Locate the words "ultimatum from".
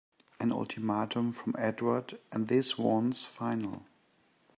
0.51-1.55